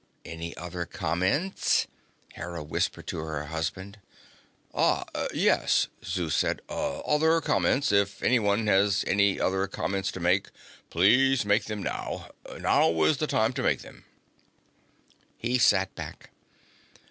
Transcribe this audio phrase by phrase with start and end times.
[0.25, 1.85] "Any other comments?"
[2.33, 3.99] Hera whispered to her husband.
[4.73, 6.59] "Ah, yes," Zeus said.
[6.67, 7.91] "Other comments.
[7.91, 10.49] If anyone has any other comments to make,
[10.89, 12.29] please make them now.
[12.59, 14.05] Now is the time to make them."
[15.37, 16.31] He sat back.